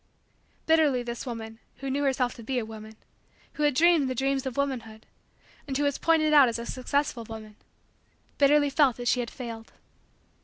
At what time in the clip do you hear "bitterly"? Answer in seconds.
0.65-1.03, 8.39-8.71